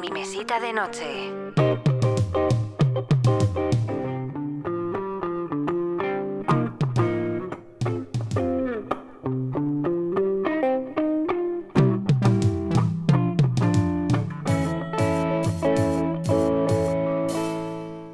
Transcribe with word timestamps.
mi 0.00 0.10
mesita 0.10 0.58
de 0.60 0.72
noche. 0.72 1.30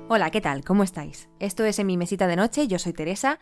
Hola, 0.08 0.30
¿qué 0.30 0.40
tal? 0.40 0.64
¿Cómo 0.64 0.82
estáis? 0.82 1.28
Esto 1.38 1.64
es 1.64 1.78
en 1.78 1.86
mi 1.86 1.96
mesita 1.96 2.26
de 2.26 2.34
noche, 2.34 2.66
yo 2.66 2.80
soy 2.80 2.94
Teresa 2.94 3.38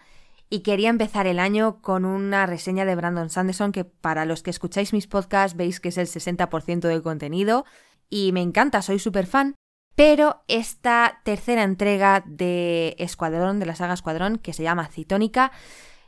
y 0.51 0.61
quería 0.61 0.91
empezar 0.91 1.27
el 1.27 1.39
año 1.39 1.81
con 1.81 2.05
una 2.05 2.45
reseña 2.47 2.85
de 2.85 2.95
Brandon 2.95 3.31
Sanderson 3.31 3.73
que 3.73 3.85
para 3.85 4.27
los 4.27 4.43
que 4.43 4.51
escucháis 4.51 4.93
mis 4.93 5.07
podcasts 5.07 5.57
veis 5.57 5.81
que 5.81 5.89
es 5.89 5.97
el 5.97 6.07
60% 6.07 6.81
del 6.81 7.03
contenido 7.03 7.65
y 8.09 8.33
me 8.33 8.43
encanta, 8.43 8.83
soy 8.83 8.99
súper 8.99 9.27
fan. 9.27 9.55
Pero 9.97 10.43
esta 10.49 11.21
tercera 11.25 11.63
entrega 11.63 12.25
de 12.27 12.97
Escuadrón, 12.99 13.61
de 13.61 13.67
la 13.67 13.77
saga 13.77 13.95
Escuadrón, 13.95 14.39
que 14.39 14.53
se 14.53 14.65
llama 14.65 14.89
Citónica, 14.89 15.53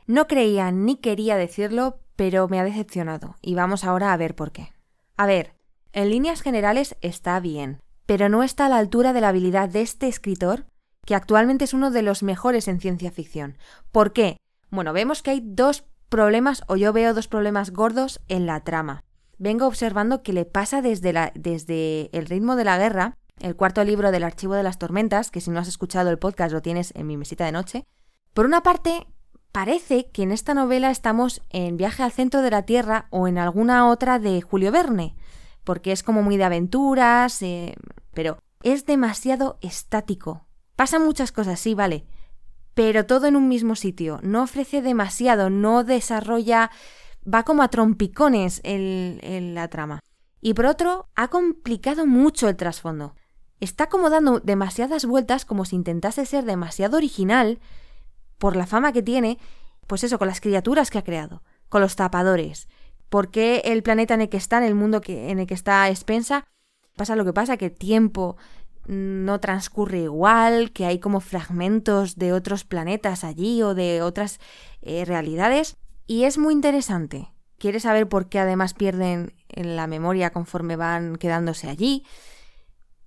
no 0.07 0.27
creía 0.27 0.71
ni 0.71 0.97
quería 0.97 1.37
decirlo, 1.37 1.99
pero 2.17 2.47
me 2.49 2.59
ha 2.59 2.65
decepcionado 2.65 3.37
y 3.41 3.55
vamos 3.55 3.83
ahora 3.85 4.11
a 4.11 4.17
ver 4.17 4.35
por 4.35 4.51
qué. 4.51 4.73
A 5.15 5.25
ver, 5.25 5.53
en 5.93 6.09
líneas 6.09 6.41
generales 6.41 6.97
está 7.01 7.39
bien, 7.39 7.79
pero 8.05 8.27
no 8.27 8.43
está 8.43 8.65
a 8.65 8.69
la 8.69 8.77
altura 8.77 9.13
de 9.13 9.21
la 9.21 9.29
habilidad 9.29 9.69
de 9.69 9.81
este 9.81 10.07
escritor, 10.07 10.65
que 11.05 11.15
actualmente 11.15 11.65
es 11.65 11.73
uno 11.73 11.91
de 11.91 12.01
los 12.01 12.23
mejores 12.23 12.67
en 12.67 12.81
ciencia 12.81 13.11
ficción. 13.11 13.57
¿Por 13.91 14.11
qué? 14.11 14.37
Bueno, 14.69 14.91
vemos 14.91 15.23
que 15.23 15.31
hay 15.31 15.41
dos 15.43 15.85
problemas, 16.09 16.63
o 16.67 16.75
yo 16.75 16.91
veo 16.93 17.13
dos 17.13 17.27
problemas 17.27 17.71
gordos 17.71 18.21
en 18.27 18.45
la 18.45 18.61
trama. 18.63 19.03
Vengo 19.39 19.67
observando 19.67 20.23
que 20.23 20.33
le 20.33 20.45
pasa 20.45 20.81
desde, 20.81 21.31
desde 21.35 22.09
El 22.11 22.25
ritmo 22.25 22.55
de 22.55 22.63
la 22.63 22.77
guerra, 22.77 23.17
el 23.39 23.55
cuarto 23.55 23.83
libro 23.83 24.11
del 24.11 24.23
Archivo 24.23 24.55
de 24.55 24.63
las 24.63 24.79
Tormentas, 24.79 25.29
que 25.29 25.41
si 25.41 25.51
no 25.51 25.59
has 25.59 25.67
escuchado 25.67 26.09
el 26.09 26.17
podcast 26.17 26.51
lo 26.51 26.61
tienes 26.63 26.91
en 26.95 27.05
mi 27.05 27.17
mesita 27.17 27.45
de 27.45 27.51
noche. 27.51 27.85
Por 28.33 28.45
una 28.45 28.63
parte, 28.63 29.05
parece 29.51 30.09
que 30.09 30.23
en 30.23 30.31
esta 30.31 30.55
novela 30.55 30.89
estamos 30.89 31.43
en 31.51 31.77
Viaje 31.77 32.01
al 32.01 32.11
centro 32.11 32.41
de 32.41 32.49
la 32.49 32.63
Tierra 32.63 33.07
o 33.11 33.27
en 33.27 33.37
alguna 33.37 33.89
otra 33.89 34.17
de 34.17 34.41
Julio 34.41 34.71
Verne, 34.71 35.15
porque 35.63 35.91
es 35.91 36.01
como 36.01 36.23
muy 36.23 36.37
de 36.37 36.45
aventuras, 36.45 37.41
eh, 37.43 37.75
pero 38.15 38.39
es 38.63 38.87
demasiado 38.87 39.59
estático. 39.61 40.47
Pasan 40.75 41.05
muchas 41.05 41.31
cosas, 41.31 41.59
sí, 41.59 41.75
vale, 41.75 42.05
pero 42.73 43.05
todo 43.05 43.27
en 43.27 43.35
un 43.35 43.47
mismo 43.47 43.75
sitio. 43.75 44.19
No 44.23 44.41
ofrece 44.43 44.81
demasiado, 44.81 45.51
no 45.51 45.83
desarrolla... 45.83 46.71
va 47.31 47.43
como 47.43 47.63
a 47.63 47.69
trompicones 47.69 48.61
en, 48.63 49.53
la 49.53 49.67
trama. 49.67 49.99
Y 50.41 50.53
por 50.53 50.65
otro, 50.65 51.09
ha 51.15 51.27
complicado 51.29 52.05
mucho 52.05 52.47
el 52.47 52.55
trasfondo. 52.55 53.15
Está 53.59 53.87
como 53.87 54.09
dando 54.09 54.39
demasiadas 54.39 55.05
vueltas 55.05 55.45
como 55.45 55.65
si 55.65 55.75
intentase 55.75 56.25
ser 56.25 56.45
demasiado 56.45 56.97
original 56.97 57.59
por 58.37 58.55
la 58.55 58.67
fama 58.67 58.93
que 58.93 59.01
tiene, 59.01 59.39
pues 59.87 60.03
eso, 60.03 60.19
con 60.19 60.27
las 60.27 60.41
criaturas 60.41 60.91
que 60.91 60.99
ha 60.99 61.03
creado, 61.03 61.41
con 61.69 61.81
los 61.81 61.95
tapadores, 61.95 62.67
¿Por 63.09 63.31
qué 63.31 63.61
el 63.65 63.83
planeta 63.83 64.13
en 64.13 64.21
el 64.21 64.29
que 64.29 64.37
está, 64.37 64.57
en 64.57 64.63
el 64.63 64.75
mundo 64.75 65.01
que, 65.01 65.29
en 65.29 65.39
el 65.39 65.47
que 65.47 65.53
está 65.53 65.93
Spensa, 65.95 66.45
pasa 66.95 67.15
lo 67.15 67.23
que 67.23 67.33
pasa, 67.33 67.57
que 67.57 67.65
el 67.65 67.71
tiempo 67.71 68.37
no 68.87 69.39
transcurre 69.39 69.99
igual, 69.99 70.71
que 70.71 70.85
hay 70.85 70.99
como 70.99 71.19
fragmentos 71.19 72.17
de 72.17 72.33
otros 72.33 72.63
planetas 72.63 73.23
allí 73.23 73.61
o 73.61 73.73
de 73.75 74.01
otras 74.01 74.39
eh, 74.81 75.05
realidades. 75.05 75.77
Y 76.07 76.23
es 76.23 76.37
muy 76.37 76.53
interesante. 76.53 77.33
Quieres 77.57 77.83
saber 77.83 78.07
por 78.07 78.29
qué 78.29 78.39
además 78.39 78.73
pierden 78.73 79.33
en 79.49 79.75
la 79.75 79.87
memoria 79.87 80.31
conforme 80.31 80.77
van 80.77 81.17
quedándose 81.17 81.69
allí. 81.69 82.05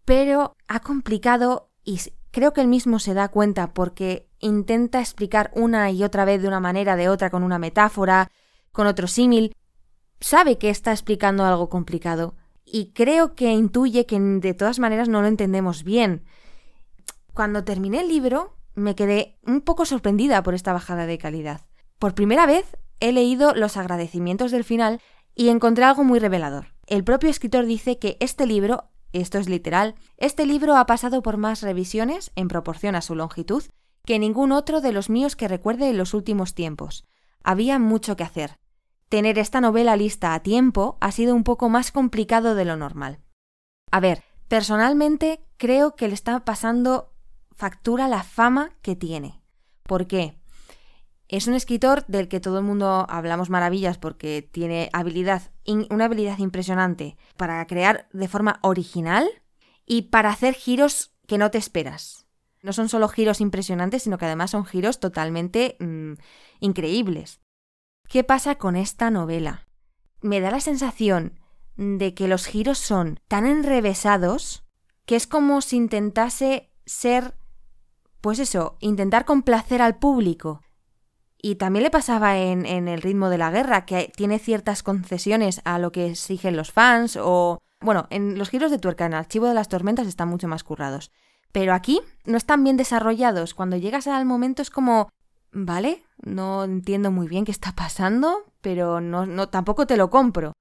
Pero 0.05 0.57
ha 0.69 0.81
complicado 0.81 1.71
y 1.83 1.99
creo 2.31 2.53
que 2.53 2.61
él 2.61 2.69
mismo 2.69 2.99
se 2.99 3.15
da 3.15 3.29
cuenta 3.29 3.73
porque 3.73 4.29
intenta 4.39 5.01
explicar 5.01 5.51
una 5.55 5.91
y 5.91 6.05
otra 6.05 6.25
vez 6.25 6.43
de 6.43 6.49
una 6.49 6.61
manera, 6.61 6.97
de 6.97 7.09
otra, 7.09 7.31
con 7.31 7.43
una 7.43 7.59
metáfora, 7.59 8.31
con 8.73 8.87
otro 8.87 9.07
símil, 9.07 9.57
sabe 10.21 10.59
que 10.59 10.71
está 10.71 10.93
explicando 10.93 11.45
algo 11.45 11.69
complicado 11.69 12.35
y 12.65 12.93
creo 12.93 13.35
que 13.35 13.51
intuye 13.53 14.07
que 14.07 14.21
de 14.21 14.55
todas 14.55 14.79
maneras 14.79 15.09
no 15.09 15.23
lo 15.23 15.29
entendemos 15.29 15.85
bien. 15.85 16.25
Cuando 17.33 17.65
terminé 17.65 18.01
el 18.01 18.09
libro 18.09 18.57
me 18.75 18.95
quedé 18.95 19.39
un 19.47 19.63
poco 19.63 19.85
sorprendida 19.85 20.43
por 20.43 20.55
esta 20.55 20.73
bajada 20.73 21.07
de 21.07 21.19
calidad. 21.19 21.63
Por 21.99 22.15
primera 22.15 22.47
vez 22.47 22.77
he 23.01 23.13
leído 23.13 23.55
los 23.55 23.77
agradecimientos 23.77 24.51
del 24.51 24.65
final 24.65 25.01
y 25.35 25.49
encontré 25.49 25.85
algo 25.85 26.05
muy 26.05 26.19
revelador. 26.19 26.75
El 26.87 27.05
propio 27.05 27.31
escritor 27.31 27.67
dice 27.67 27.99
que 27.99 28.17
este 28.21 28.47
libro, 28.47 28.91
esto 29.13 29.39
es 29.39 29.49
literal, 29.49 29.95
este 30.17 30.47
libro 30.47 30.77
ha 30.77 30.87
pasado 30.87 31.23
por 31.23 31.37
más 31.37 31.63
revisiones 31.63 32.31
en 32.37 32.49
proporción 32.49 32.95
a 32.95 33.03
su 33.03 33.15
longitud 33.15 33.65
que 34.05 34.19
ningún 34.19 34.53
otro 34.53 34.81
de 34.81 34.93
los 34.93 35.11
míos 35.11 35.37
que 35.37 35.49
recuerde 35.49 35.89
en 35.91 35.99
los 35.99 36.15
últimos 36.15 36.55
tiempos. 36.55 37.05
Había 37.43 37.79
mucho 37.79 38.17
que 38.17 38.25
hacer, 38.25 38.59
tener 39.09 39.39
esta 39.39 39.61
novela 39.61 39.97
lista 39.97 40.35
a 40.35 40.41
tiempo 40.41 40.97
ha 41.01 41.13
sido 41.13 41.35
un 41.35 41.45
poco 41.45 41.69
más 41.69 41.93
complicado 41.93 42.55
de 42.55 42.65
lo 42.65 42.77
normal. 42.77 43.21
A 43.91 44.01
ver, 44.01 44.23
personalmente 44.49 45.45
creo 45.57 45.97
que 45.97 46.09
le 46.09 46.15
está 46.15 46.45
pasando 46.45 47.13
factura 47.53 48.09
la 48.09 48.23
fama 48.23 48.71
que 48.83 48.97
tiene. 48.97 49.43
¿Por 49.83 50.07
qué? 50.07 50.40
Es 51.31 51.47
un 51.47 51.55
escritor 51.55 52.05
del 52.09 52.27
que 52.27 52.41
todo 52.41 52.59
el 52.59 52.65
mundo 52.65 53.07
hablamos 53.09 53.51
maravillas 53.51 53.99
porque 53.99 54.43
tiene 54.43 54.91
habilidad, 54.93 55.53
una 55.89 56.07
habilidad 56.07 56.39
impresionante 56.39 57.17
para 57.37 57.65
crear 57.69 58.09
de 58.13 58.27
forma 58.27 58.59
original 58.63 59.29
y 59.87 60.03
para 60.03 60.31
hacer 60.31 60.55
giros 60.55 61.13
que 61.29 61.39
no 61.39 61.53
te 61.53 61.59
esperas. 61.59 62.27
No 62.63 62.73
son 62.73 62.89
solo 62.89 63.07
giros 63.09 63.41
impresionantes, 63.41 64.03
sino 64.03 64.19
que 64.19 64.25
además 64.25 64.51
son 64.51 64.65
giros 64.65 64.99
totalmente 64.99 65.77
mm, 65.79 66.15
increíbles. 66.59 67.41
¿Qué 68.09 68.25
pasa 68.25 68.57
con 68.57 68.75
esta 68.75 69.09
novela? 69.13 69.69
Me 70.23 70.41
da 70.41 70.51
la 70.51 70.61
sensación 70.61 71.39
de 71.77 72.13
que 72.13 72.27
los 72.27 72.45
giros 72.47 72.79
son 72.79 73.21
tan 73.29 73.47
enrevesados 73.47 74.65
que 75.07 75.15
es 75.15 75.29
como 75.29 75.61
si 75.61 75.77
intentase 75.77 76.73
ser, 76.87 77.37
pues 78.21 78.41
eso, 78.41 78.79
intentar 78.81 79.25
complacer 79.25 79.81
al 79.81 79.97
público. 80.01 80.61
Y 81.43 81.55
también 81.57 81.85
le 81.85 81.91
pasaba 81.91 82.39
en, 82.39 82.67
el 82.67 83.01
ritmo 83.01 83.31
de 83.31 83.39
la 83.39 83.51
guerra, 83.51 83.87
que 83.87 84.13
tiene 84.15 84.39
ciertas 84.39 84.83
concesiones 84.83 85.63
a 85.65 85.79
lo 85.79 85.93
que 85.93 86.11
exigen 86.11 86.57
los 86.57 86.73
fans 86.73 87.19
o... 87.21 87.59
Bueno, 87.81 88.07
en 88.11 88.39
los 88.39 88.51
giros 88.51 88.71
de 88.71 88.79
tuerca, 88.79 89.07
en 89.07 89.15
el 89.15 89.21
archivo 89.21 89.47
de 89.47 89.55
las 89.55 89.69
tormentas 89.69 90.07
están 90.07 90.29
mucho 90.29 90.49
más 90.49 90.65
currados. 90.65 91.11
Pero 91.51 91.73
aquí 91.73 92.03
no 92.27 92.37
están 92.37 92.63
bien 92.63 92.77
desarrollados. 92.77 93.55
Cuando 93.55 93.79
llegas 93.79 94.07
al 94.07 94.27
momento 94.27 94.61
es 94.61 94.69
como 94.69 95.09
¿vale? 95.53 96.03
No 96.23 96.65
entiendo 96.65 97.11
muy 97.11 97.29
bien 97.29 97.45
qué 97.45 97.53
está 97.53 97.73
pasando, 97.73 98.45
pero 98.61 99.01
no, 99.01 99.27
no 99.27 99.49
tampoco 99.49 99.87
te 99.87 99.97
lo 99.97 100.11
compro. 100.11 100.53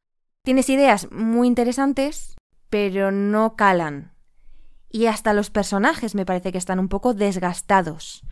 Tienes 0.43 0.69
ideas 0.69 1.11
muy 1.11 1.47
interesantes, 1.47 2.35
pero 2.69 3.11
no 3.11 3.55
calan. 3.55 4.13
Y 4.89 5.05
hasta 5.05 5.33
los 5.33 5.49
personajes 5.49 6.15
me 6.15 6.25
parece 6.25 6.51
que 6.51 6.57
están 6.57 6.79
un 6.79 6.89
poco 6.89 7.13
desgastados. 7.13 8.23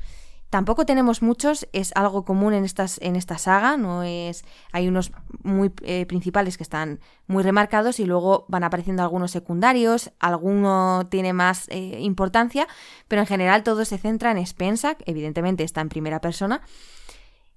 Tampoco 0.49 0.85
tenemos 0.85 1.21
muchos, 1.21 1.67
es 1.73 1.91
algo 1.95 2.23
común 2.23 2.53
en, 2.53 2.63
estas, 2.63 2.99
en 3.01 3.17
esta 3.17 3.37
saga, 3.37 3.75
no 3.75 4.03
es. 4.03 4.45
Hay 4.71 4.87
unos 4.87 5.11
muy 5.43 5.73
eh, 5.81 6.05
principales 6.05 6.55
que 6.55 6.63
están 6.63 7.01
muy 7.27 7.43
remarcados 7.43 7.99
y 7.99 8.05
luego 8.05 8.45
van 8.47 8.63
apareciendo 8.63 9.03
algunos 9.03 9.31
secundarios, 9.31 10.11
alguno 10.19 11.07
tiene 11.09 11.33
más 11.33 11.67
eh, 11.67 11.99
importancia, 11.99 12.65
pero 13.09 13.21
en 13.21 13.27
general 13.27 13.63
todo 13.63 13.83
se 13.83 13.97
centra 13.97 14.31
en 14.31 14.37
Spencer, 14.37 14.95
evidentemente 15.05 15.65
está 15.65 15.81
en 15.81 15.89
primera 15.89 16.21
persona, 16.21 16.61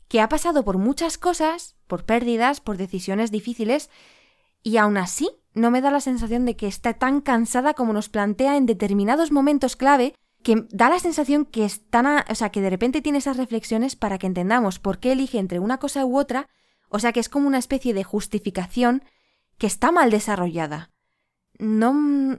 que 0.08 0.20
ha 0.20 0.28
pasado 0.28 0.64
por 0.64 0.78
muchas 0.78 1.16
cosas, 1.16 1.76
por 1.86 2.04
pérdidas, 2.04 2.60
por 2.60 2.76
decisiones 2.76 3.30
difíciles, 3.30 3.88
y 4.64 4.78
aún 4.78 4.96
así 4.96 5.30
no 5.54 5.70
me 5.70 5.80
da 5.80 5.92
la 5.92 6.00
sensación 6.00 6.44
de 6.44 6.56
que 6.56 6.66
está 6.66 6.94
tan 6.94 7.20
cansada 7.20 7.74
como 7.74 7.92
nos 7.92 8.08
plantea 8.08 8.56
en 8.56 8.66
determinados 8.66 9.30
momentos 9.30 9.76
clave 9.76 10.14
que 10.42 10.66
da 10.70 10.88
la 10.88 10.98
sensación 10.98 11.44
que 11.44 11.64
están, 11.64 12.24
o 12.28 12.34
sea, 12.34 12.50
que 12.50 12.60
de 12.60 12.70
repente 12.70 13.02
tiene 13.02 13.18
esas 13.18 13.36
reflexiones 13.36 13.96
para 13.96 14.18
que 14.18 14.26
entendamos 14.26 14.78
por 14.78 14.98
qué 14.98 15.12
elige 15.12 15.38
entre 15.38 15.58
una 15.58 15.78
cosa 15.78 16.04
u 16.04 16.18
otra, 16.18 16.48
o 16.88 16.98
sea, 16.98 17.12
que 17.12 17.20
es 17.20 17.28
como 17.28 17.46
una 17.46 17.58
especie 17.58 17.94
de 17.94 18.04
justificación 18.04 19.04
que 19.58 19.66
está 19.66 19.92
mal 19.92 20.10
desarrollada. 20.10 20.90
No, 21.58 21.92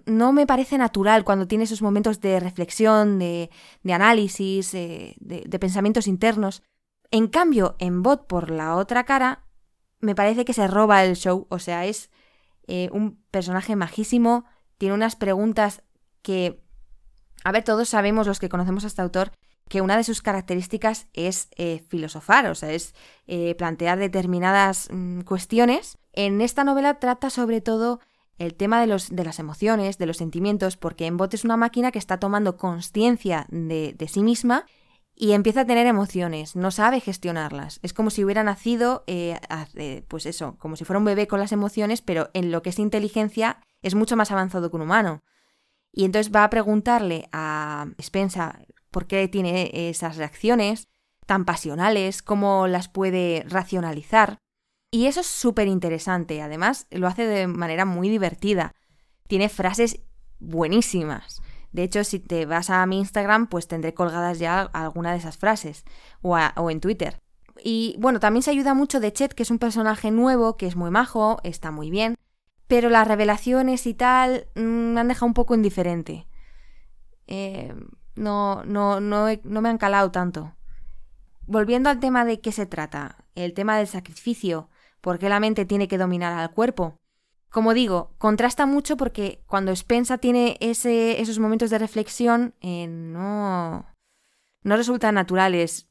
no 0.07 0.33
me 0.33 0.47
parece 0.47 0.79
natural 0.79 1.23
cuando 1.23 1.47
tiene 1.47 1.65
esos 1.65 1.83
momentos 1.83 2.19
de 2.21 2.39
reflexión, 2.39 3.19
de, 3.19 3.51
de 3.83 3.93
análisis, 3.93 4.73
eh, 4.73 5.15
de, 5.19 5.43
de, 5.47 5.59
pensamientos 5.59 6.07
internos. 6.07 6.63
En 7.11 7.27
cambio, 7.27 7.75
en 7.77 8.01
Bot, 8.01 8.25
por 8.25 8.49
la 8.49 8.75
otra 8.75 9.03
cara, 9.03 9.45
me 9.99 10.15
parece 10.15 10.43
que 10.43 10.53
se 10.53 10.65
roba 10.65 11.03
el 11.05 11.15
show, 11.15 11.45
o 11.49 11.59
sea, 11.59 11.85
es 11.85 12.09
eh, 12.67 12.89
un 12.91 13.23
personaje 13.29 13.75
majísimo, 13.75 14.45
tiene 14.79 14.95
unas 14.95 15.15
preguntas 15.15 15.83
que 16.23 16.63
a 17.43 17.51
ver, 17.51 17.63
todos 17.63 17.89
sabemos, 17.89 18.27
los 18.27 18.39
que 18.39 18.49
conocemos 18.49 18.83
a 18.83 18.87
este 18.87 19.01
autor, 19.01 19.31
que 19.71 19.81
una 19.81 19.95
de 19.95 20.03
sus 20.03 20.21
características 20.21 21.07
es 21.13 21.47
eh, 21.55 21.83
filosofar, 21.87 22.45
o 22.47 22.55
sea, 22.55 22.71
es 22.71 22.93
eh, 23.27 23.55
plantear 23.55 23.99
determinadas 23.99 24.89
mm, 24.91 25.21
cuestiones. 25.21 25.97
En 26.11 26.41
esta 26.41 26.63
novela 26.63 26.99
trata 26.99 27.29
sobre 27.29 27.61
todo 27.61 28.01
el 28.37 28.55
tema 28.55 28.81
de, 28.81 28.87
los, 28.87 29.09
de 29.09 29.23
las 29.23 29.39
emociones, 29.39 29.97
de 29.97 30.07
los 30.07 30.17
sentimientos, 30.17 30.75
porque 30.75 31.05
en 31.05 31.15
bot 31.15 31.33
es 31.33 31.45
una 31.45 31.57
máquina 31.57 31.91
que 31.91 31.99
está 31.99 32.19
tomando 32.19 32.57
conciencia 32.57 33.45
de, 33.49 33.93
de, 33.97 34.07
sí 34.07 34.23
misma 34.23 34.65
y 35.15 35.33
empieza 35.33 35.61
a 35.61 35.65
tener 35.65 35.87
emociones, 35.87 36.55
no 36.55 36.71
sabe 36.71 36.99
gestionarlas. 36.99 37.79
Es 37.83 37.93
como 37.93 38.09
si 38.09 38.25
hubiera 38.25 38.43
nacido, 38.43 39.03
eh, 39.07 39.39
pues 40.07 40.25
eso, 40.25 40.55
como 40.57 40.75
si 40.75 40.83
fuera 40.83 40.97
un 40.97 41.05
bebé 41.05 41.27
con 41.27 41.39
las 41.39 41.51
emociones, 41.51 42.01
pero 42.01 42.29
en 42.33 42.51
lo 42.51 42.61
que 42.61 42.71
es 42.71 42.79
inteligencia 42.79 43.59
es 43.83 43.95
mucho 43.95 44.17
más 44.17 44.31
avanzado 44.31 44.69
que 44.69 44.75
un 44.75 44.81
humano. 44.81 45.21
Y 45.93 46.05
entonces 46.05 46.33
va 46.33 46.43
a 46.43 46.49
preguntarle 46.49 47.27
a 47.31 47.87
Spencer 47.97 48.67
por 48.91 49.07
qué 49.07 49.27
tiene 49.27 49.71
esas 49.73 50.17
reacciones 50.17 50.87
tan 51.25 51.45
pasionales, 51.45 52.21
cómo 52.21 52.67
las 52.67 52.89
puede 52.89 53.45
racionalizar. 53.47 54.37
Y 54.91 55.05
eso 55.05 55.21
es 55.21 55.27
súper 55.27 55.67
interesante. 55.67 56.41
Además, 56.41 56.87
lo 56.91 57.07
hace 57.07 57.25
de 57.25 57.47
manera 57.47 57.85
muy 57.85 58.09
divertida. 58.09 58.73
Tiene 59.27 59.47
frases 59.47 60.01
buenísimas. 60.39 61.41
De 61.71 61.83
hecho, 61.83 62.03
si 62.03 62.19
te 62.19 62.45
vas 62.45 62.69
a 62.69 62.85
mi 62.85 62.99
Instagram, 62.99 63.47
pues 63.47 63.67
tendré 63.67 63.93
colgadas 63.93 64.39
ya 64.39 64.61
alguna 64.61 65.13
de 65.13 65.19
esas 65.19 65.37
frases. 65.37 65.85
O, 66.21 66.37
o 66.37 66.69
en 66.69 66.81
Twitter. 66.81 67.21
Y 67.63 67.95
bueno, 67.99 68.19
también 68.19 68.43
se 68.43 68.51
ayuda 68.51 68.73
mucho 68.73 68.99
de 68.99 69.13
Chet, 69.13 69.33
que 69.33 69.43
es 69.43 69.51
un 69.51 69.59
personaje 69.59 70.11
nuevo, 70.11 70.57
que 70.57 70.67
es 70.67 70.75
muy 70.75 70.91
majo, 70.91 71.39
está 71.43 71.71
muy 71.71 71.89
bien. 71.89 72.15
Pero 72.71 72.89
las 72.89 73.05
revelaciones 73.05 73.85
y 73.85 73.93
tal 73.93 74.47
mm, 74.55 74.93
me 74.93 75.01
han 75.01 75.09
dejado 75.09 75.25
un 75.25 75.33
poco 75.33 75.55
indiferente. 75.55 76.25
Eh, 77.27 77.75
no, 78.15 78.63
no, 78.63 79.01
no, 79.01 79.27
no 79.43 79.61
me 79.61 79.67
han 79.67 79.77
calado 79.77 80.09
tanto. 80.09 80.55
Volviendo 81.45 81.89
al 81.89 81.99
tema 81.99 82.23
de 82.23 82.39
qué 82.39 82.53
se 82.53 82.65
trata, 82.65 83.25
el 83.35 83.53
tema 83.53 83.77
del 83.77 83.87
sacrificio, 83.87 84.69
por 85.01 85.19
qué 85.19 85.27
la 85.27 85.41
mente 85.41 85.65
tiene 85.65 85.89
que 85.89 85.97
dominar 85.97 86.31
al 86.31 86.53
cuerpo. 86.53 86.95
Como 87.49 87.73
digo, 87.73 88.15
contrasta 88.17 88.65
mucho 88.65 88.95
porque 88.95 89.43
cuando 89.47 89.75
Spensa 89.75 90.17
tiene 90.17 90.57
esos 90.61 91.39
momentos 91.39 91.71
de 91.71 91.77
reflexión, 91.77 92.55
eh, 92.61 92.87
no, 92.87 93.85
no 94.63 94.77
resultan 94.77 95.15
naturales. 95.15 95.89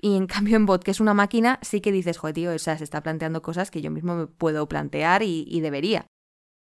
Y 0.00 0.16
en 0.16 0.26
cambio 0.26 0.56
en 0.56 0.66
Bot, 0.66 0.82
que 0.82 0.90
es 0.90 0.98
una 0.98 1.14
máquina, 1.14 1.60
sí 1.62 1.80
que 1.80 1.92
dices, 1.92 2.18
joder, 2.18 2.34
tío, 2.34 2.52
o 2.52 2.58
sea, 2.58 2.76
se 2.76 2.82
está 2.82 3.00
planteando 3.00 3.42
cosas 3.42 3.70
que 3.70 3.80
yo 3.80 3.92
mismo 3.92 4.16
me 4.16 4.26
puedo 4.26 4.66
plantear 4.66 5.22
y 5.22 5.60
debería. 5.60 6.08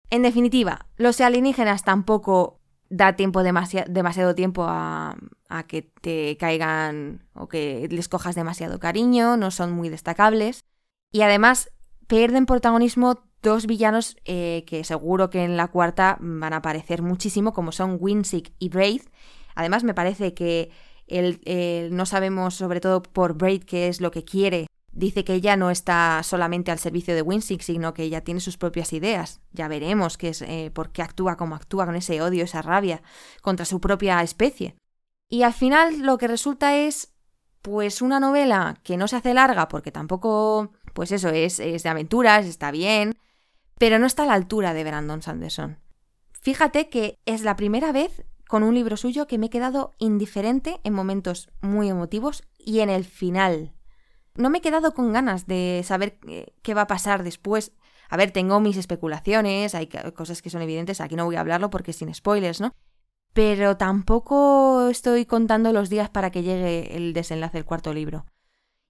En 0.09 0.21
definitiva, 0.21 0.87
los 0.95 1.19
alienígenas 1.19 1.83
tampoco 1.83 2.59
da 2.89 3.15
tiempo 3.15 3.43
demasiado 3.43 4.35
tiempo 4.35 4.65
a, 4.67 5.15
que 5.67 5.81
te 5.81 6.37
caigan 6.37 7.25
o 7.33 7.47
que 7.47 7.87
les 7.91 8.07
cojas 8.07 8.35
demasiado 8.35 8.79
cariño, 8.79 9.35
no 9.35 9.51
son 9.51 9.71
muy 9.71 9.89
destacables. 9.89 10.61
Y 11.11 11.21
además 11.21 11.71
pierden 12.07 12.45
protagonismo 12.45 13.23
dos 13.41 13.67
villanos 13.67 14.15
eh, 14.25 14.63
que 14.67 14.83
seguro 14.83 15.29
que 15.29 15.43
en 15.43 15.57
la 15.57 15.67
cuarta 15.67 16.17
van 16.21 16.53
a 16.53 16.57
aparecer 16.57 17.01
muchísimo, 17.01 17.53
como 17.53 17.71
son 17.71 17.97
Winsick 17.99 18.53
y 18.59 18.69
Braid. 18.69 19.01
Además 19.55 19.83
me 19.83 19.93
parece 19.93 20.33
que 20.33 20.71
el, 21.07 21.39
no 21.91 22.05
sabemos, 22.05 22.55
sobre 22.55 22.79
todo 22.79 23.03
por 23.03 23.33
Braid, 23.33 23.63
qué 23.63 23.87
es 23.87 24.01
lo 24.01 24.11
que 24.11 24.23
quiere 24.23 24.66
Dice 24.97 25.23
que 25.23 25.35
ella 25.35 25.55
no 25.57 25.69
está 25.69 26.23
solamente 26.23 26.71
al 26.71 26.79
servicio 26.79 27.13
de 27.13 27.21
Winsick, 27.21 27.61
sino 27.61 27.93
que 27.93 28.01
ella 28.01 28.23
tiene 28.23 28.39
sus 28.39 28.57
propias 28.57 28.93
ideas. 28.93 29.41
Ya 29.51 29.67
veremos 29.67 30.17
qué 30.17 30.29
es, 30.29 30.41
eh, 30.41 30.71
por 30.73 30.91
qué 30.91 31.03
actúa 31.03 31.37
como 31.37 31.53
actúa, 31.53 31.85
con 31.85 31.95
ese 31.95 32.19
odio, 32.19 32.43
esa 32.43 32.63
rabia 32.63 33.03
contra 33.43 33.63
su 33.63 33.79
propia 33.79 34.23
especie. 34.23 34.75
Y 35.29 35.43
al 35.43 35.53
final 35.53 35.99
lo 35.99 36.17
que 36.17 36.27
resulta 36.27 36.75
es, 36.75 37.13
pues, 37.61 38.01
una 38.01 38.19
novela 38.19 38.79
que 38.83 38.97
no 38.97 39.07
se 39.07 39.17
hace 39.17 39.35
larga, 39.35 39.67
porque 39.67 39.91
tampoco, 39.91 40.71
pues 40.95 41.11
eso, 41.11 41.29
es, 41.29 41.59
es 41.59 41.83
de 41.83 41.89
aventuras, 41.89 42.47
está 42.47 42.71
bien, 42.71 43.19
pero 43.77 43.99
no 43.99 44.07
está 44.07 44.23
a 44.23 44.25
la 44.25 44.33
altura 44.33 44.73
de 44.73 44.83
Brandon 44.83 45.21
Sanderson. 45.21 45.77
Fíjate 46.41 46.89
que 46.89 47.19
es 47.27 47.43
la 47.43 47.55
primera 47.55 47.91
vez 47.91 48.25
con 48.47 48.63
un 48.63 48.73
libro 48.73 48.97
suyo 48.97 49.27
que 49.27 49.37
me 49.37 49.45
he 49.45 49.51
quedado 49.51 49.91
indiferente 49.99 50.79
en 50.83 50.93
momentos 50.93 51.51
muy 51.61 51.87
emotivos 51.87 52.41
y 52.57 52.79
en 52.79 52.89
el 52.89 53.05
final 53.05 53.76
no 54.37 54.49
me 54.49 54.59
he 54.59 54.61
quedado 54.61 54.93
con 54.93 55.13
ganas 55.13 55.47
de 55.47 55.81
saber 55.85 56.17
eh, 56.27 56.53
qué 56.61 56.73
va 56.73 56.81
a 56.81 56.87
pasar 56.87 57.23
después. 57.23 57.73
A 58.09 58.17
ver, 58.17 58.31
tengo 58.31 58.59
mis 58.59 58.77
especulaciones, 58.77 59.75
hay 59.75 59.87
cosas 59.87 60.41
que 60.41 60.49
son 60.49 60.61
evidentes, 60.61 61.01
aquí 61.01 61.15
no 61.15 61.25
voy 61.25 61.35
a 61.35 61.41
hablarlo 61.41 61.69
porque 61.69 61.91
sin 61.91 62.13
spoilers, 62.13 62.61
¿no? 62.61 62.73
Pero 63.33 63.77
tampoco 63.77 64.87
estoy 64.89 65.25
contando 65.25 65.73
los 65.73 65.89
días 65.89 66.09
para 66.09 66.31
que 66.31 66.43
llegue 66.43 66.95
el 66.95 67.13
desenlace 67.13 67.57
del 67.57 67.65
cuarto 67.65 67.93
libro. 67.93 68.25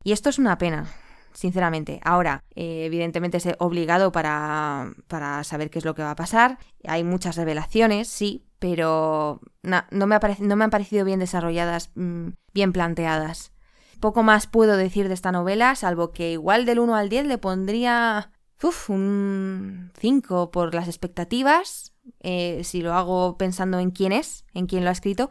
Y 0.03 0.11
esto 0.11 0.29
es 0.29 0.39
una 0.39 0.57
pena, 0.57 0.87
sinceramente. 1.33 1.99
Ahora, 2.03 2.43
eh, 2.55 2.85
evidentemente 2.85 3.37
es 3.37 3.47
obligado 3.59 4.11
para, 4.11 4.93
para, 5.07 5.43
saber 5.43 5.69
qué 5.69 5.79
es 5.79 5.85
lo 5.85 5.95
que 5.95 6.03
va 6.03 6.11
a 6.11 6.15
pasar. 6.15 6.59
Hay 6.87 7.03
muchas 7.03 7.35
revelaciones, 7.35 8.07
sí, 8.07 8.45
pero 8.59 9.41
no, 9.63 9.83
me 9.91 10.19
no, 10.39 10.55
me 10.55 10.63
han 10.63 10.69
parecido 10.69 11.03
bien 11.05 11.19
desarrolladas, 11.19 11.91
mm, 11.95 12.29
bien 12.53 12.71
planteadas. 12.71 13.51
Poco 13.99 14.23
más 14.23 14.47
puedo 14.47 14.77
decir 14.77 15.07
de 15.07 15.13
esta 15.13 15.31
novela, 15.31 15.75
salvo 15.75 16.11
que 16.11 16.31
igual 16.31 16.65
del 16.65 16.79
1 16.79 16.95
al 16.95 17.09
10 17.09 17.25
le 17.25 17.37
pondría 17.37 18.31
uf, 18.63 18.89
un 18.89 19.91
5 19.99 20.51
por 20.51 20.73
las 20.73 20.87
expectativas, 20.87 21.93
eh, 22.21 22.61
si 22.63 22.81
lo 22.81 22.93
hago 22.93 23.37
pensando 23.37 23.79
en 23.79 23.91
quién 23.91 24.11
es, 24.11 24.45
en 24.53 24.67
quién 24.67 24.83
lo 24.83 24.89
ha 24.89 24.93
escrito. 24.93 25.29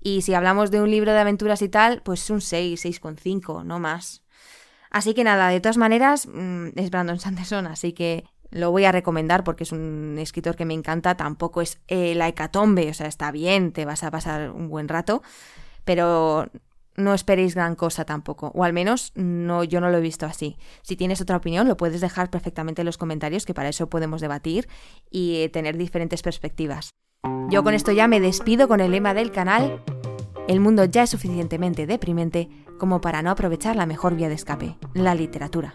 Y 0.00 0.22
si 0.22 0.34
hablamos 0.34 0.70
de 0.70 0.80
un 0.80 0.90
libro 0.90 1.12
de 1.12 1.18
aventuras 1.18 1.62
y 1.62 1.68
tal, 1.68 2.02
pues 2.02 2.28
un 2.30 2.40
6, 2.40 2.84
6,5, 2.84 3.64
no 3.64 3.80
más. 3.80 4.22
Así 4.90 5.14
que 5.14 5.24
nada, 5.24 5.48
de 5.48 5.60
todas 5.60 5.76
maneras, 5.76 6.28
mm, 6.32 6.68
es 6.76 6.90
Brandon 6.90 7.18
Sanderson, 7.18 7.66
así 7.66 7.92
que 7.92 8.24
lo 8.50 8.70
voy 8.70 8.84
a 8.84 8.92
recomendar 8.92 9.42
porque 9.42 9.64
es 9.64 9.72
un 9.72 10.16
escritor 10.18 10.56
que 10.56 10.64
me 10.64 10.74
encanta, 10.74 11.16
tampoco 11.16 11.60
es 11.60 11.80
eh, 11.88 12.14
la 12.14 12.28
hecatombe, 12.28 12.88
o 12.88 12.94
sea, 12.94 13.08
está 13.08 13.32
bien, 13.32 13.72
te 13.72 13.84
vas 13.84 14.04
a 14.04 14.10
pasar 14.10 14.52
un 14.52 14.68
buen 14.68 14.88
rato, 14.88 15.22
pero 15.84 16.48
no 16.96 17.14
esperéis 17.14 17.54
gran 17.54 17.74
cosa 17.74 18.04
tampoco, 18.04 18.52
o 18.54 18.64
al 18.64 18.72
menos 18.72 19.12
no, 19.14 19.64
yo 19.64 19.80
no 19.80 19.90
lo 19.90 19.98
he 19.98 20.00
visto 20.00 20.26
así. 20.26 20.56
Si 20.82 20.96
tienes 20.96 21.20
otra 21.20 21.36
opinión, 21.36 21.68
lo 21.68 21.76
puedes 21.76 22.00
dejar 22.00 22.30
perfectamente 22.30 22.82
en 22.82 22.86
los 22.86 22.98
comentarios, 22.98 23.46
que 23.46 23.54
para 23.54 23.68
eso 23.68 23.88
podemos 23.88 24.20
debatir 24.20 24.68
y 25.10 25.42
eh, 25.42 25.48
tener 25.48 25.76
diferentes 25.76 26.22
perspectivas. 26.22 26.90
Yo 27.50 27.62
con 27.62 27.74
esto 27.74 27.92
ya 27.92 28.08
me 28.08 28.20
despido 28.20 28.68
con 28.68 28.80
el 28.80 28.92
lema 28.92 29.14
del 29.14 29.30
canal. 29.30 29.82
El 30.48 30.60
mundo 30.60 30.84
ya 30.84 31.02
es 31.02 31.10
suficientemente 31.10 31.86
deprimente 31.86 32.48
como 32.78 33.00
para 33.00 33.22
no 33.22 33.30
aprovechar 33.30 33.74
la 33.74 33.86
mejor 33.86 34.14
vía 34.14 34.28
de 34.28 34.34
escape, 34.34 34.76
la 34.94 35.14
literatura. 35.14 35.74